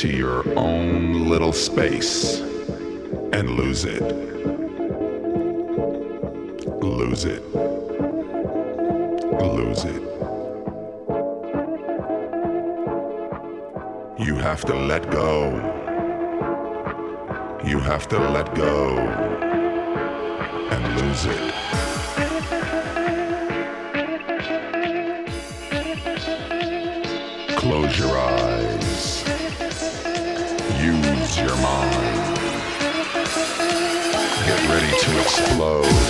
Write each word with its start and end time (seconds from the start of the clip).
into 0.00 0.16
your 0.16 0.48
own 0.56 1.28
little 1.28 1.52
space 1.52 2.38
and 3.32 3.50
lose 3.50 3.84
it. 3.84 4.00
Lose 6.80 7.24
it. 7.24 7.42
Lose 9.42 9.84
it. 9.84 10.02
You 14.20 14.36
have 14.36 14.64
to 14.66 14.74
let 14.76 15.10
go. 15.10 15.50
You 17.64 17.80
have 17.80 18.06
to 18.08 18.18
let 18.30 18.54
go. 18.54 19.27
low. 35.58 36.07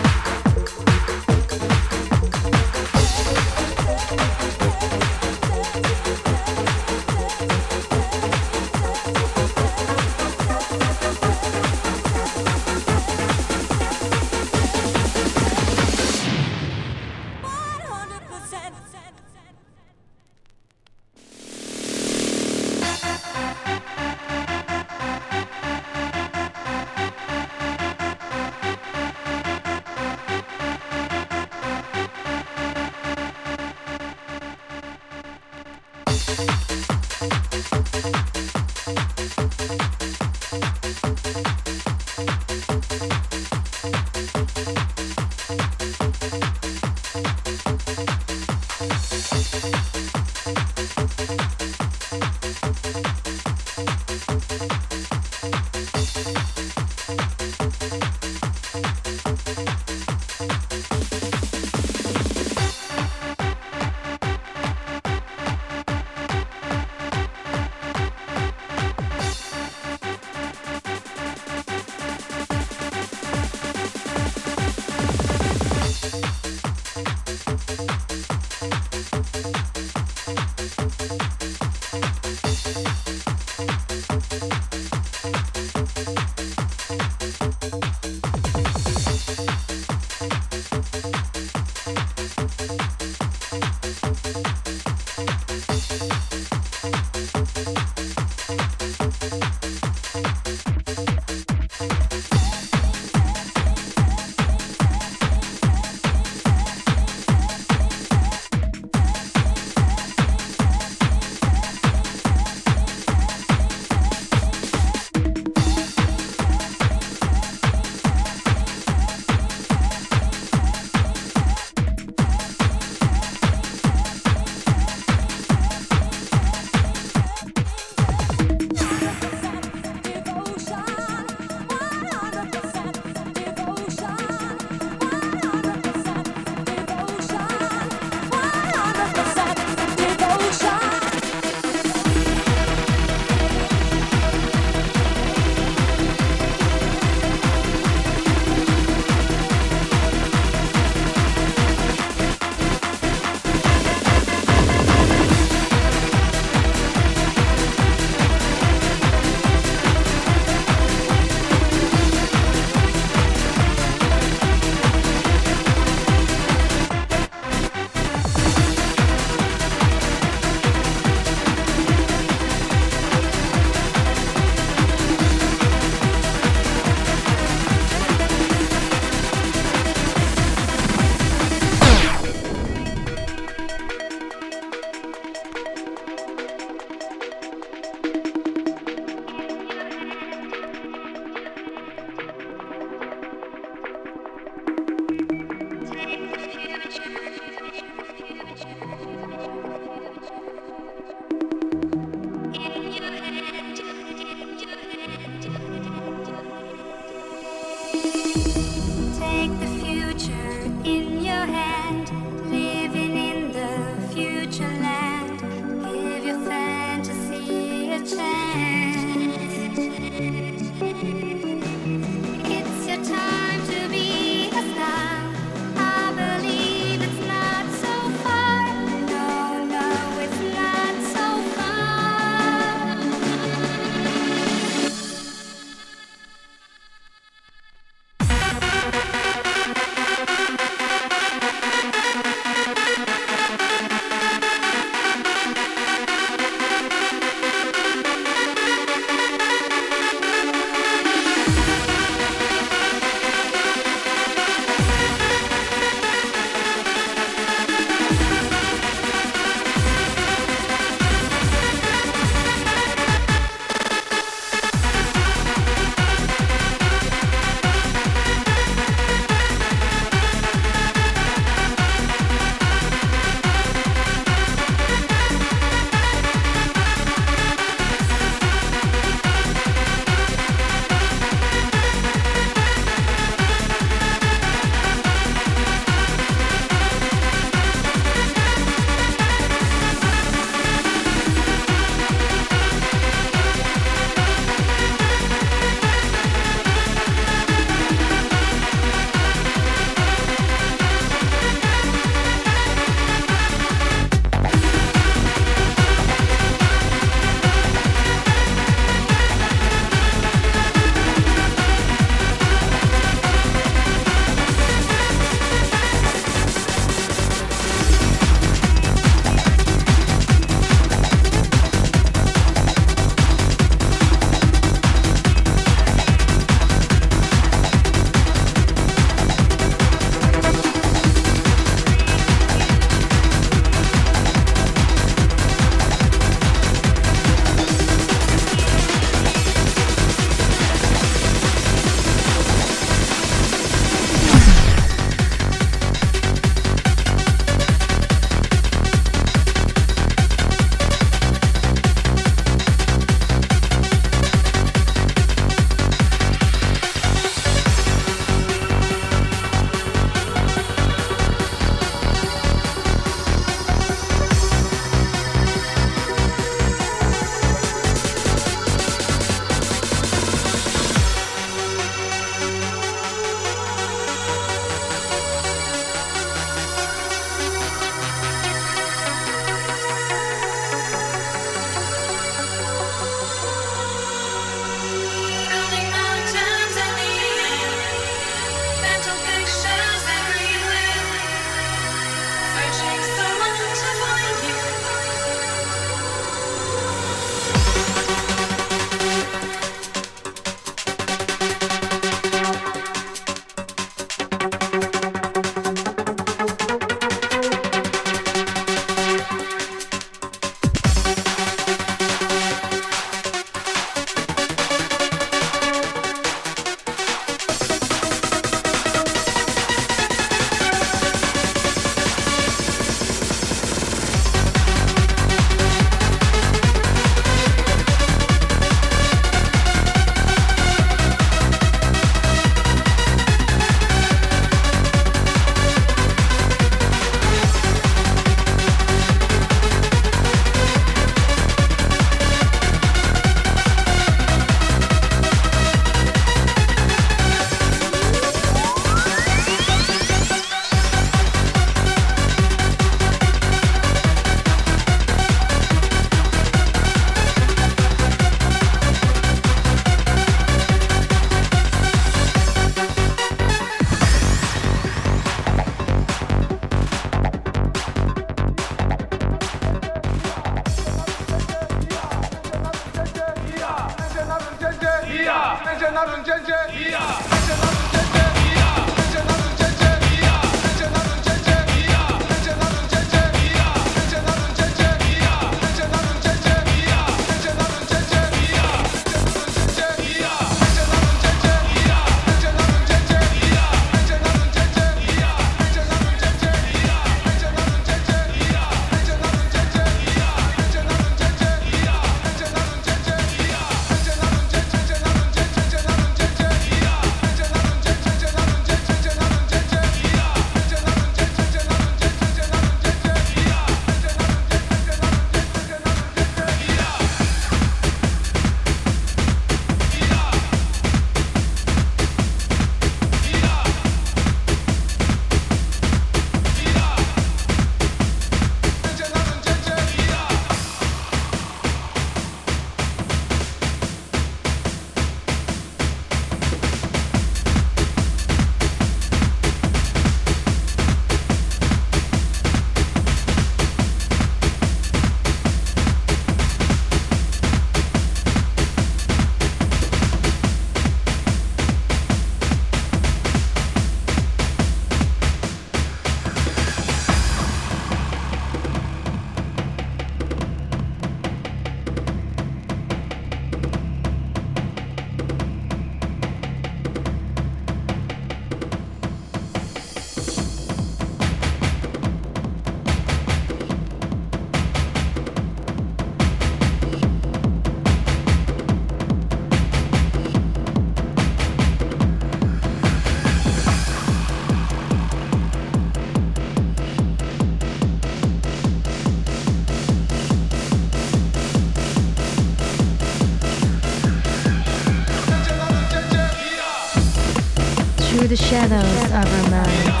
Shadows 598.56 599.04
of 599.12 599.12
our 599.12 599.50
minds, 599.50 600.00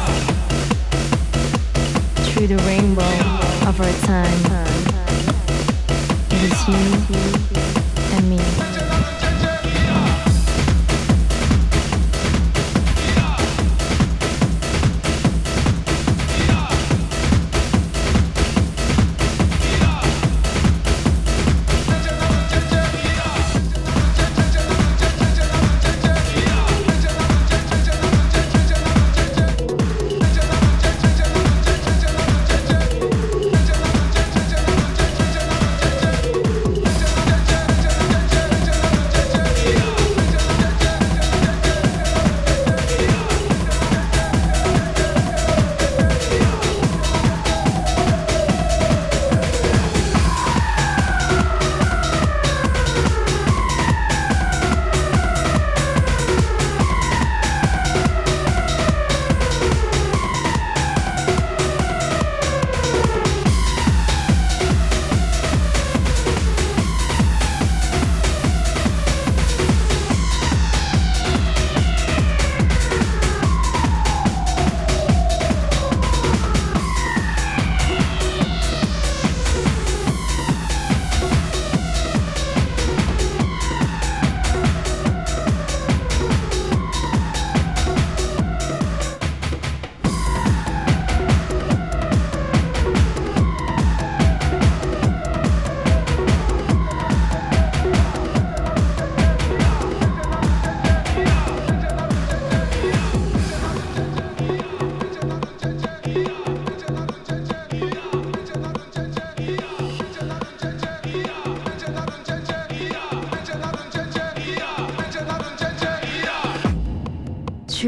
through 2.30 2.46
the 2.46 2.56
rainbow 2.64 3.02
of 3.68 3.78
our 3.78 3.92
time. 4.06 4.45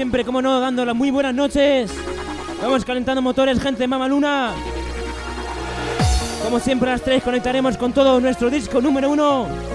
siempre, 0.00 0.24
como 0.24 0.40
no, 0.40 0.58
dando 0.60 0.82
las 0.86 0.96
muy 0.96 1.10
buenas 1.10 1.34
noches. 1.34 1.92
Vamos 2.62 2.86
calentando 2.86 3.20
motores, 3.20 3.60
gente 3.60 3.80
de 3.80 3.86
Mamaluna. 3.86 4.54
Como 6.42 6.58
siempre, 6.58 6.88
a 6.88 6.92
las 6.94 7.02
3 7.02 7.22
conectaremos 7.22 7.76
con 7.76 7.92
todo 7.92 8.18
nuestro 8.18 8.48
disco 8.48 8.80
número 8.80 9.10
1. 9.10 9.69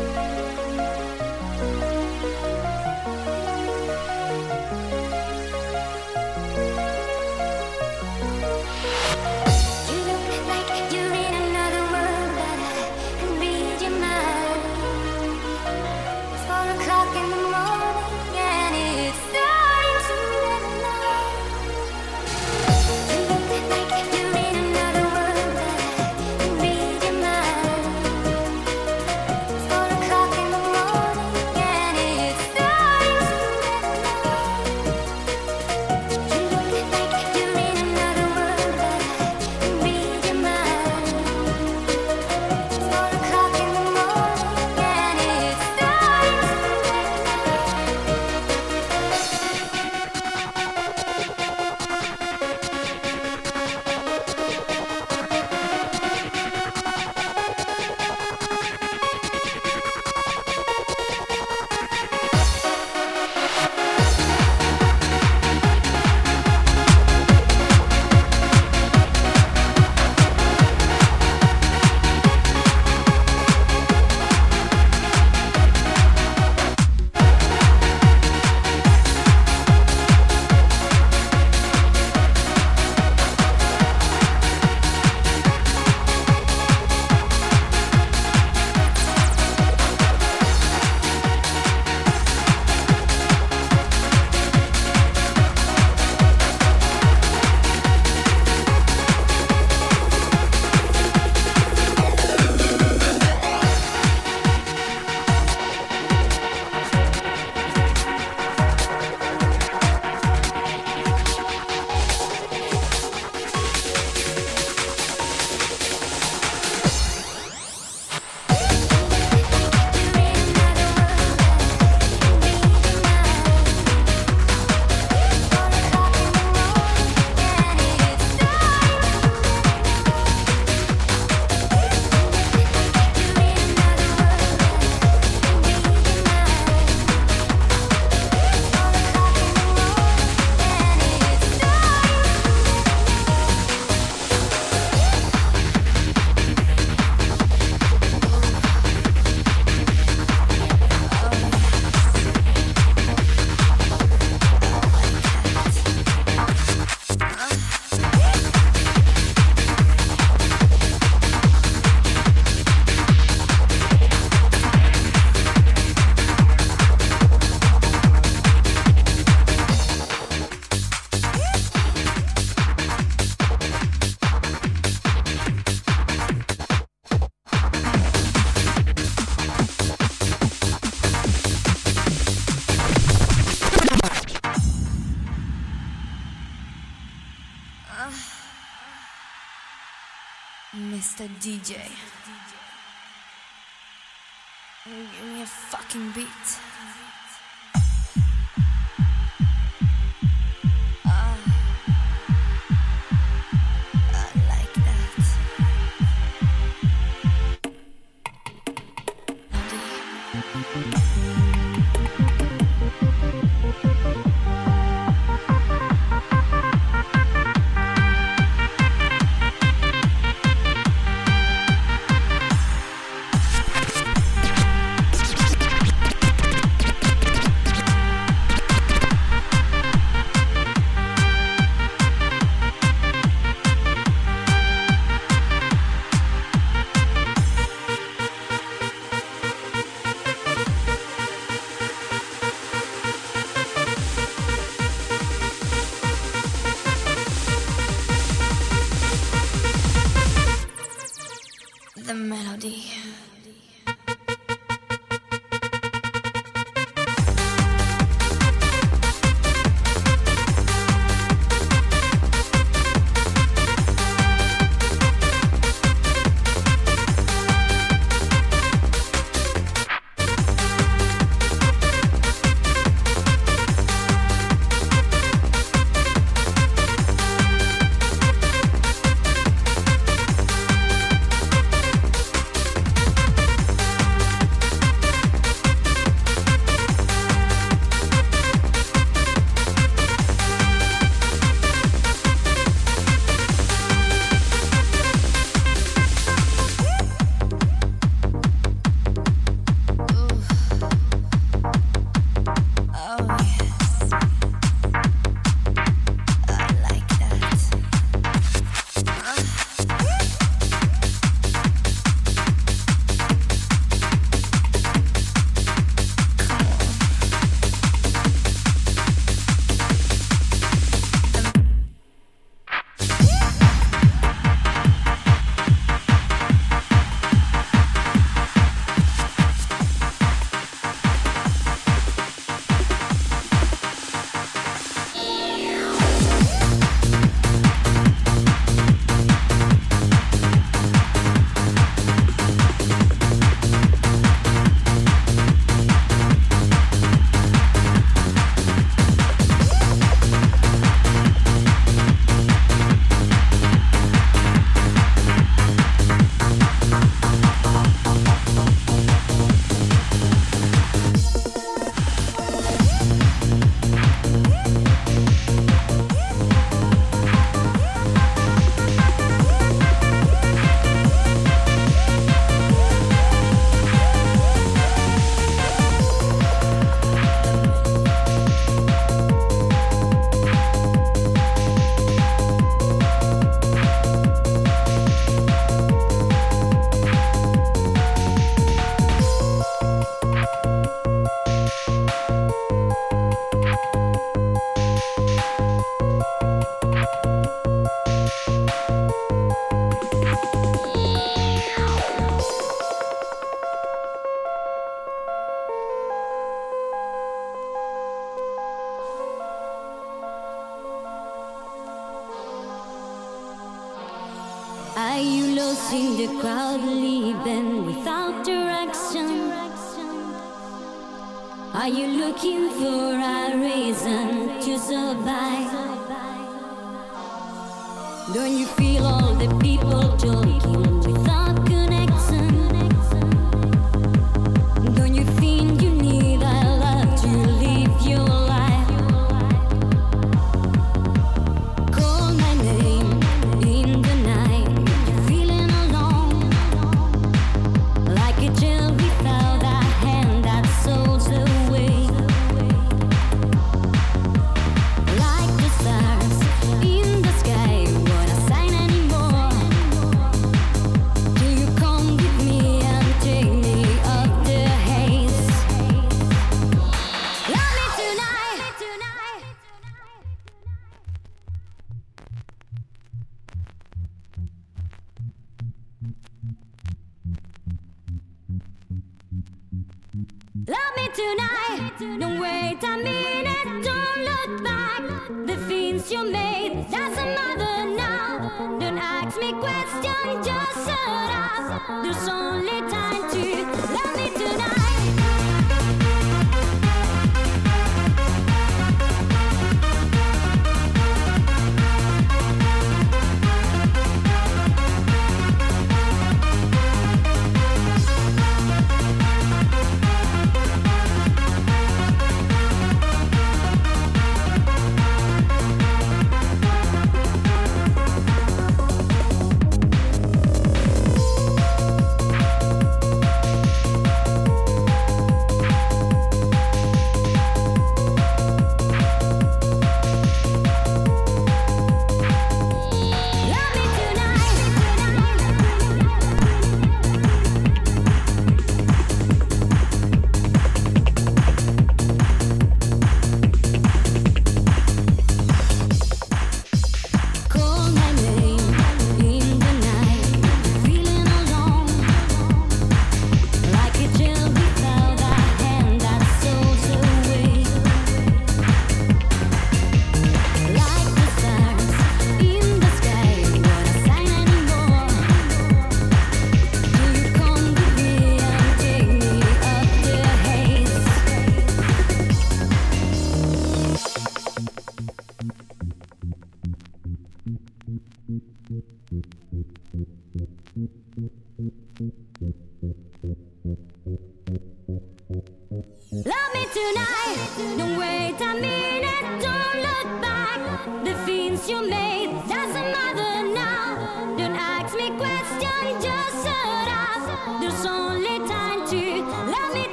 DJ. 191.65 191.94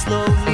slowly 0.00 0.49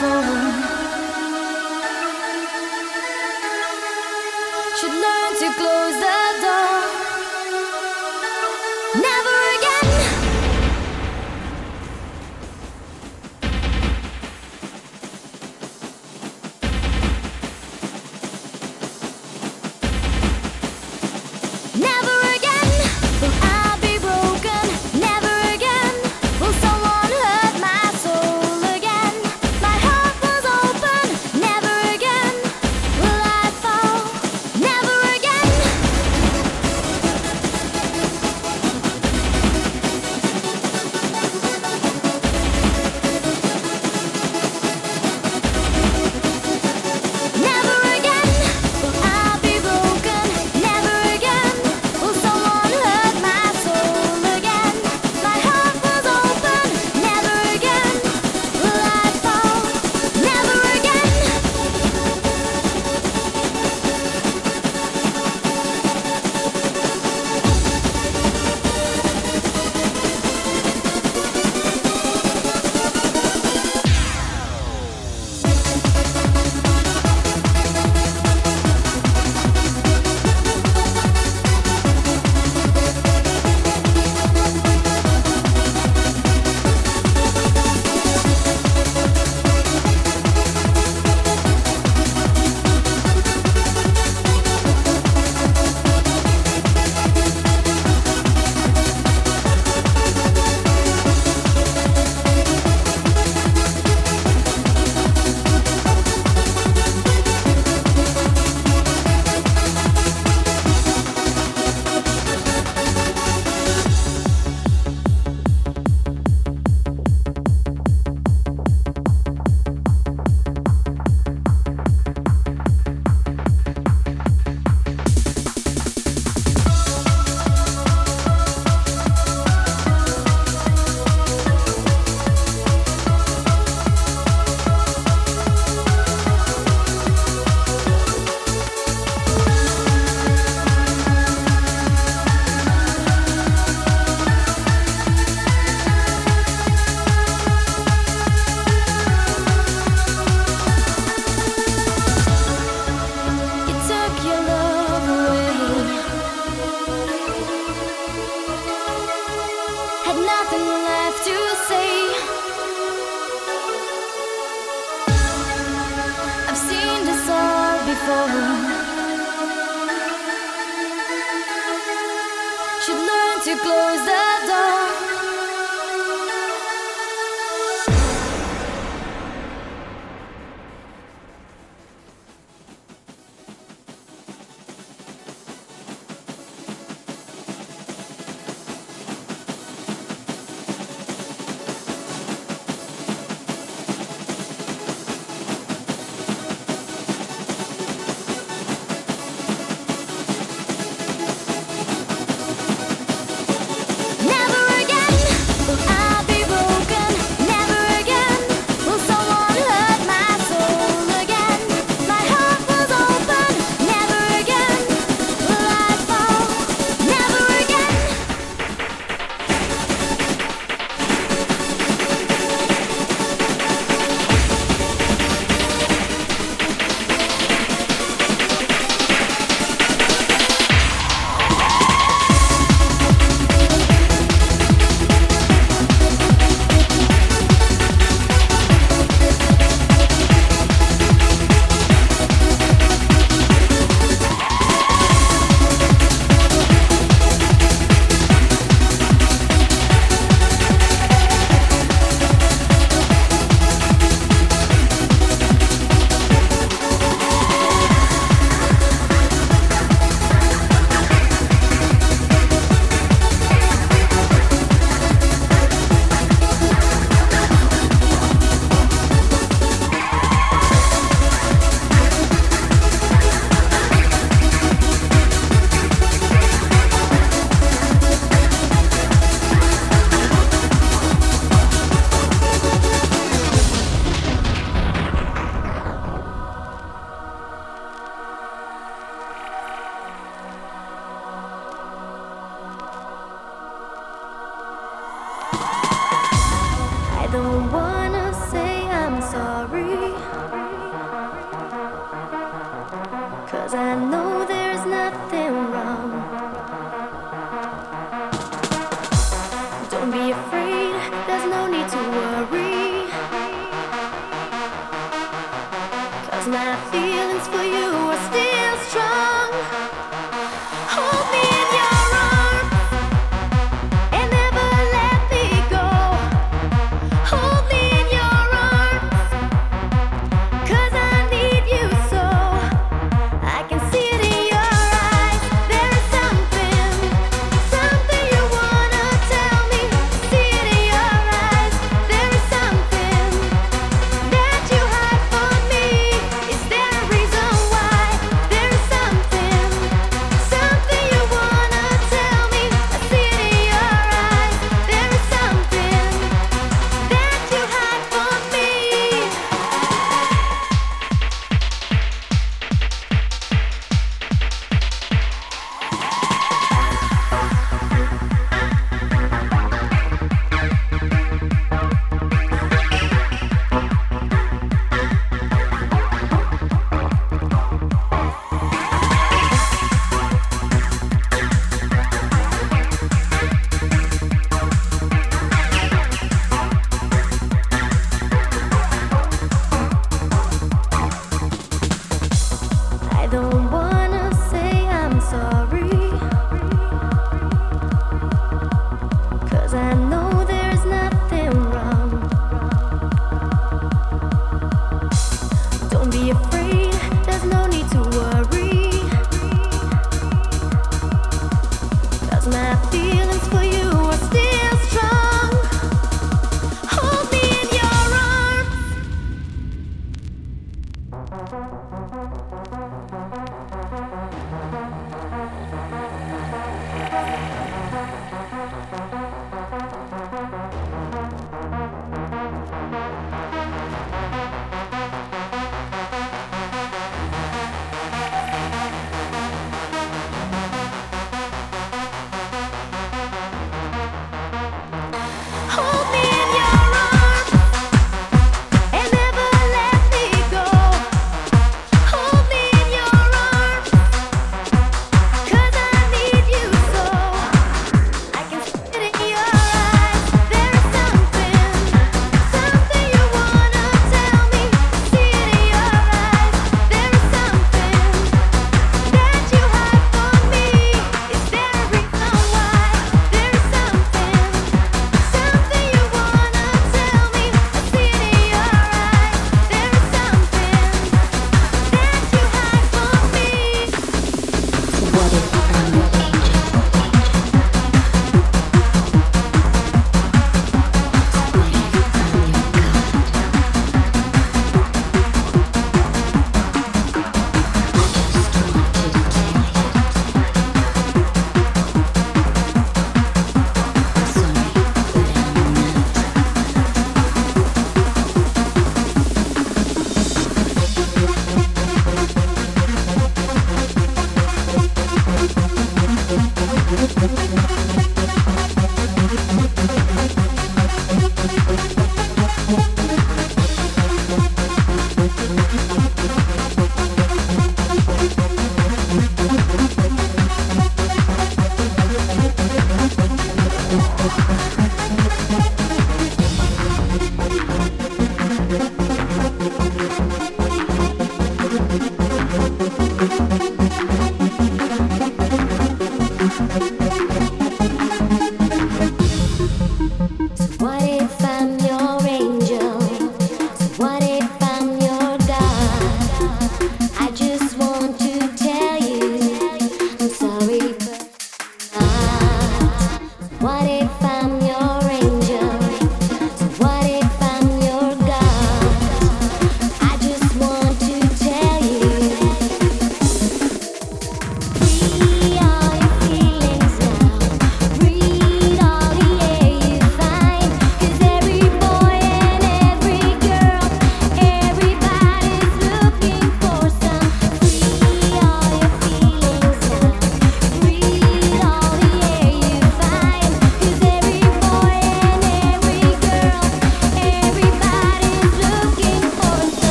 for 0.00 0.51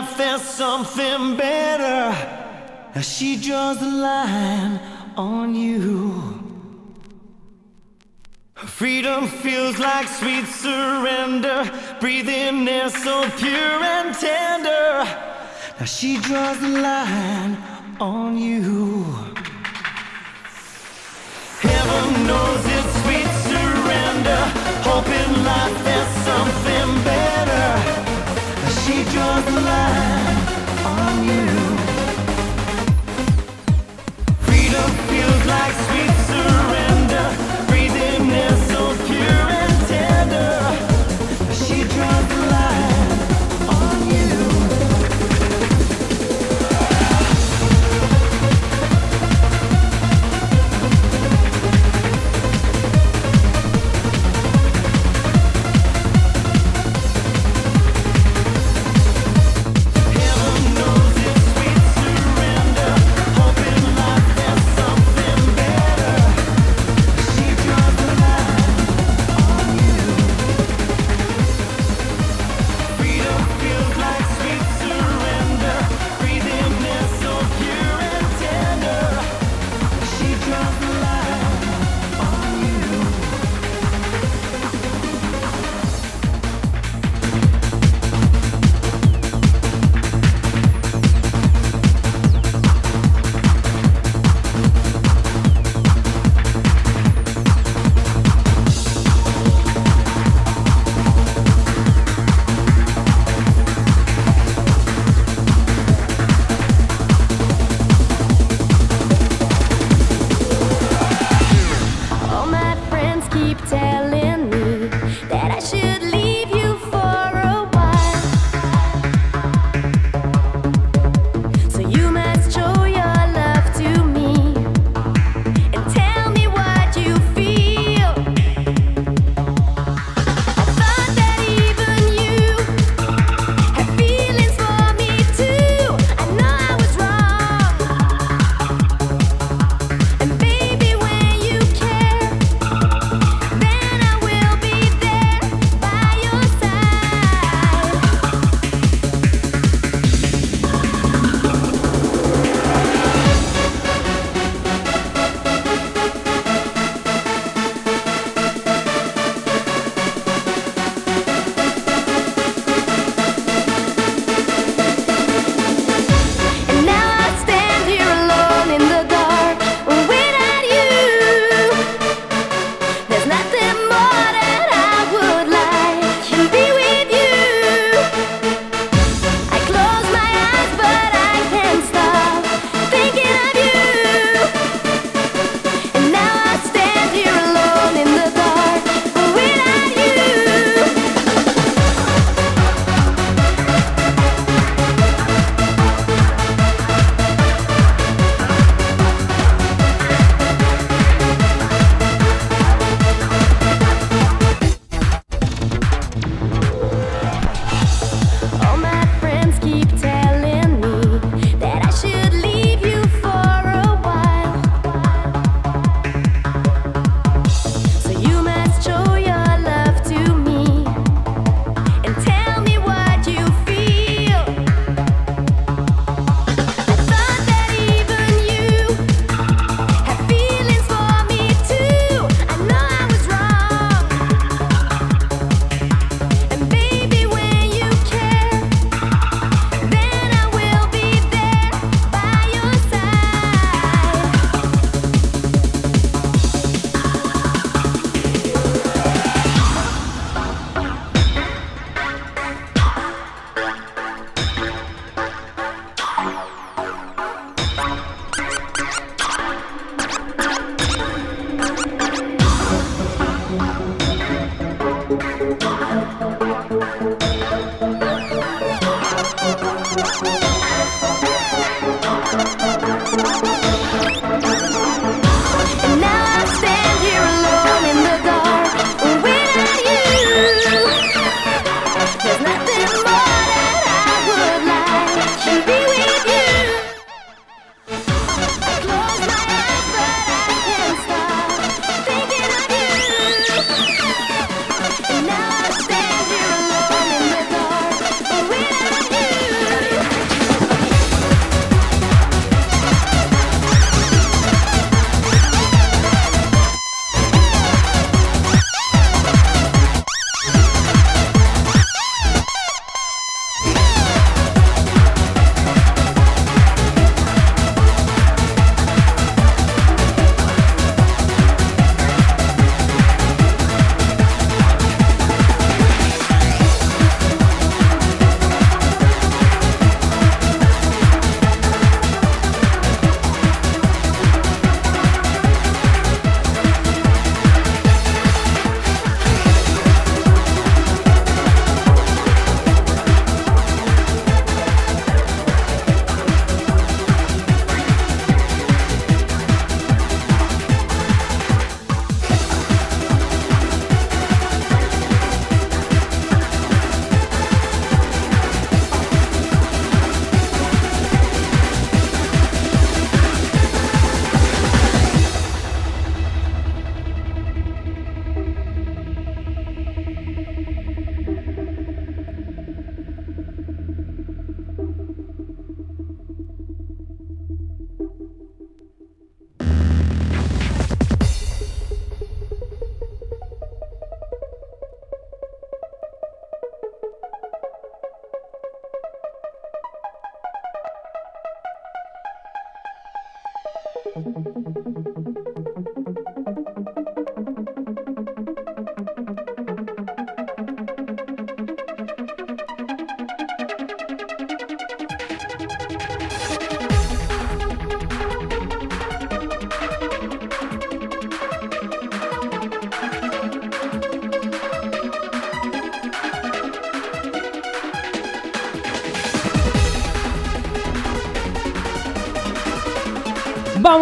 Life 0.00 0.16
there's 0.16 0.42
something 0.42 1.36
better. 1.36 2.14
Now 2.94 3.00
she 3.00 3.36
draws 3.36 3.78
the 3.80 3.90
line 3.90 4.80
on 5.16 5.54
you. 5.54 5.84
Freedom 8.54 9.26
feels 9.26 9.78
like 9.78 10.06
sweet 10.06 10.46
surrender. 10.46 11.58
Breathing 12.00 12.68
air 12.68 12.90
so 12.90 13.28
pure 13.38 13.78
and 13.96 14.14
tender. 14.14 14.88
Now 15.78 15.86
she 15.86 16.18
draws 16.18 16.58
the 16.60 16.74
line 16.90 17.56
on 18.00 18.38
you. 18.38 19.04
Heaven 21.68 22.08
knows 22.28 22.62
it's 22.76 22.92
sweet 23.02 23.32
surrender. 23.50 24.42
Hope 24.88 25.10
in 25.22 25.30
life 25.50 25.76
there's 25.86 26.12
something 26.28 27.04
better. 27.04 27.37
She 28.88 29.04
draws 29.04 29.44
the 29.44 29.60
line 29.60 30.48
on 30.86 31.24
you. 31.28 31.57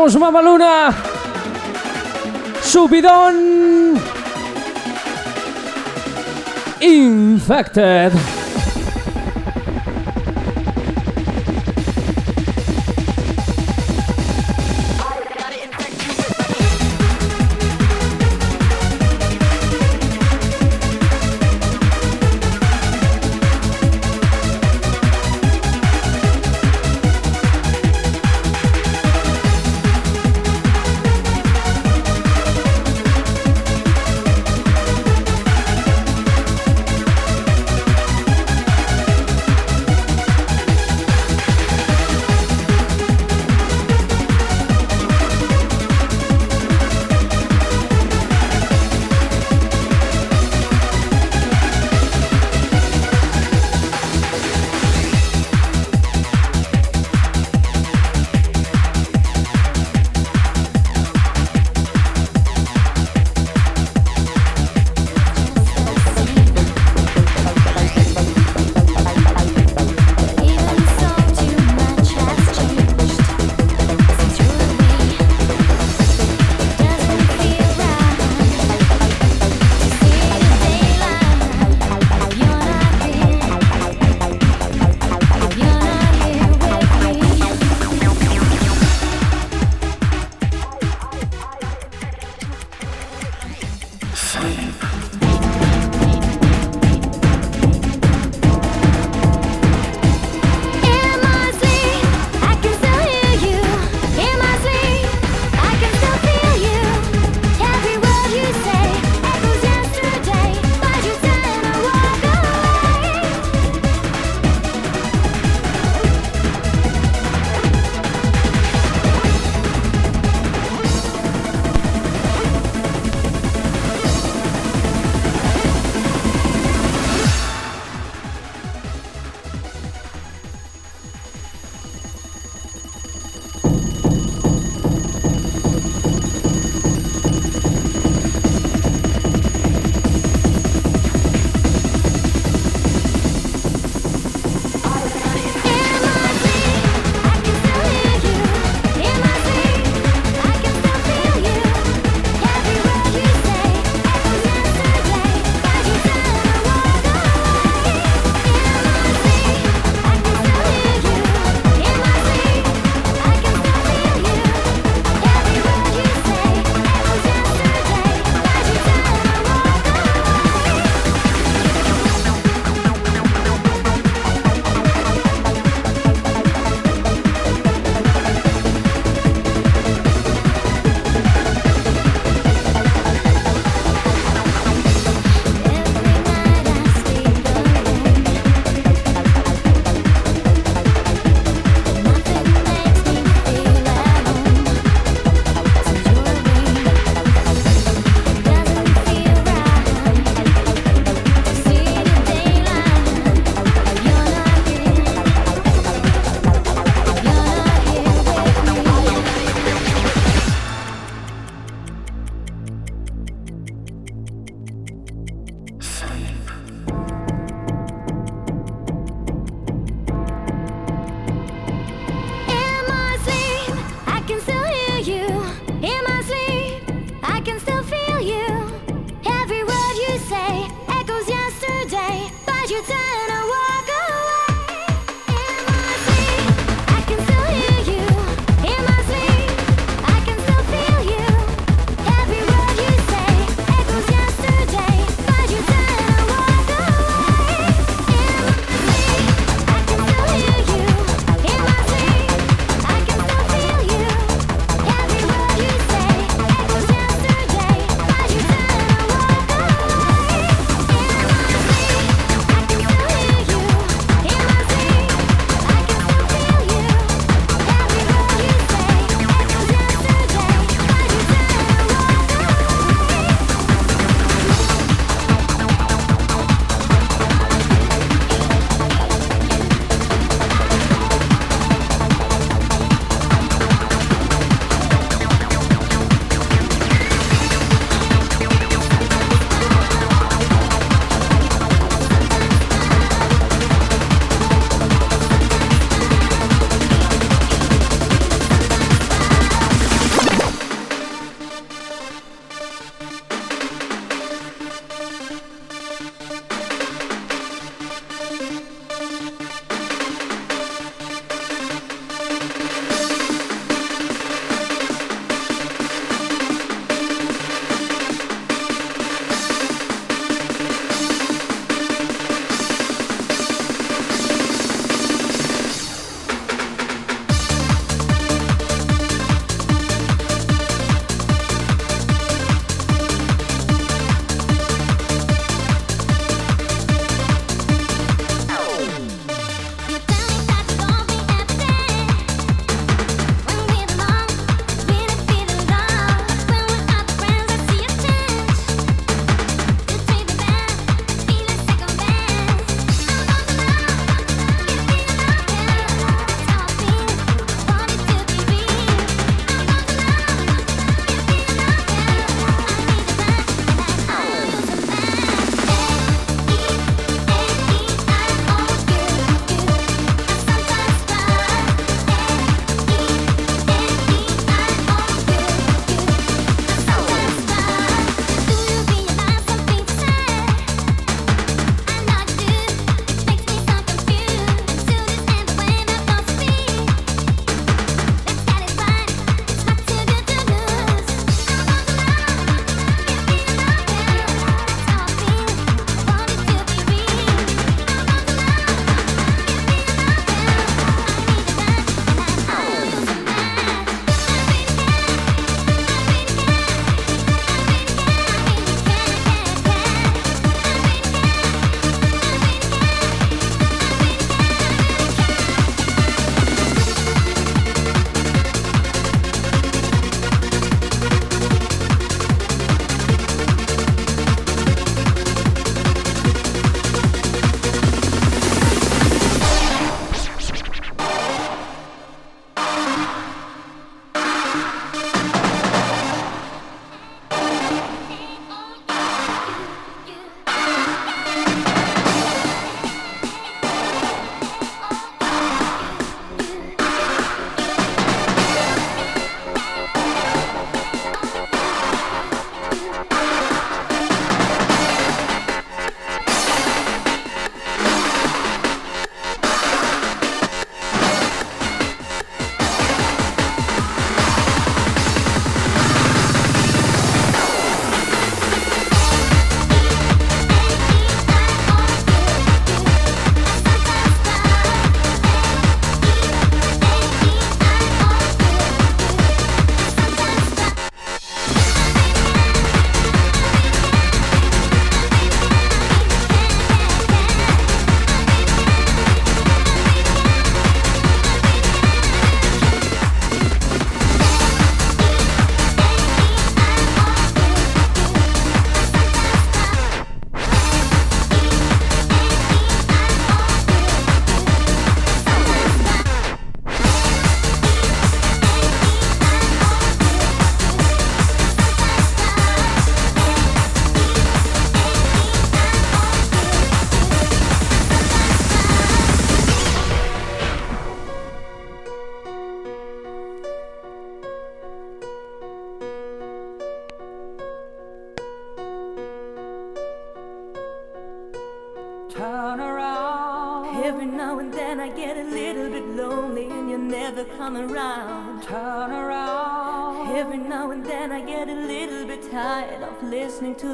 Vamos, 0.06 0.20
Mamaluna. 0.20 0.94
Subidón. 2.62 4.00
Infected. 6.80 8.12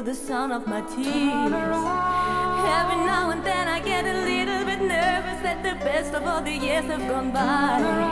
the 0.05 0.13
sound 0.13 0.51
of 0.51 0.67
my 0.67 0.81
tears. 0.81 1.79
Every 2.81 2.99
now 3.05 3.29
and 3.31 3.43
then 3.45 3.67
I 3.69 3.79
get 3.79 4.05
a 4.05 4.25
little 4.25 4.65
bit 4.65 4.81
nervous 4.81 5.39
that 5.43 5.63
the 5.63 5.75
best 5.85 6.13
of 6.13 6.23
all 6.23 6.41
the 6.41 6.51
years 6.51 6.85
have 6.85 7.07
gone 7.07 7.31
by. 7.31 8.02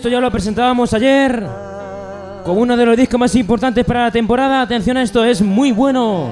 esto 0.00 0.08
ya 0.08 0.18
lo 0.18 0.30
presentábamos 0.30 0.94
ayer 0.94 1.46
con 2.42 2.56
uno 2.56 2.74
de 2.74 2.86
los 2.86 2.96
discos 2.96 3.20
más 3.20 3.34
importantes 3.34 3.84
para 3.84 4.04
la 4.04 4.10
temporada. 4.10 4.62
Atención 4.62 4.96
a 4.96 5.02
esto, 5.02 5.22
es 5.22 5.42
muy 5.42 5.72
bueno. 5.72 6.30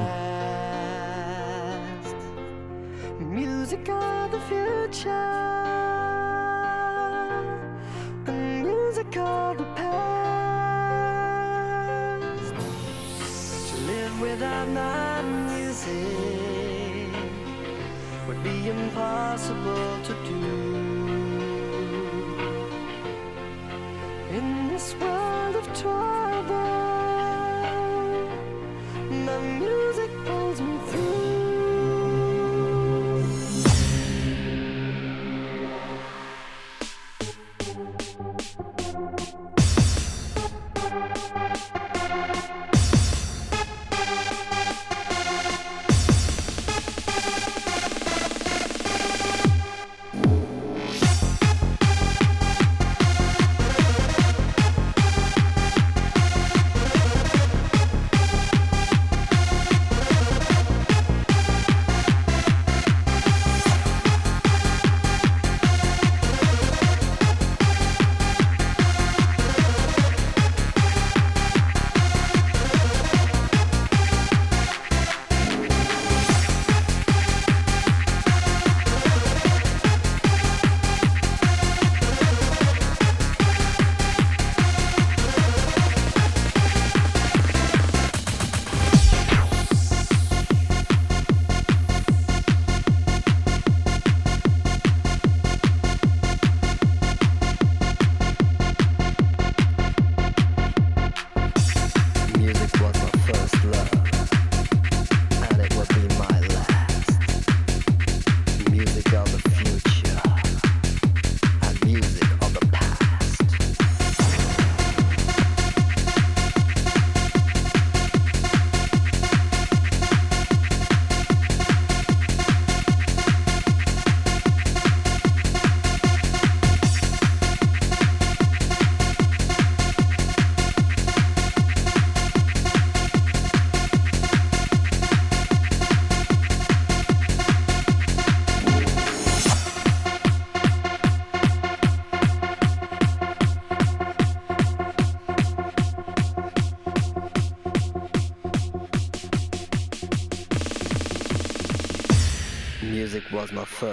Impossible 18.69 20.03
to 20.05 20.13
do. 20.29 20.68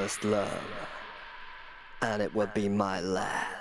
First 0.05 0.23
love, 0.23 0.61
and 2.03 2.21
it 2.21 2.31
would 2.35 2.53
be 2.53 2.69
my 2.69 2.99
last. 2.99 3.54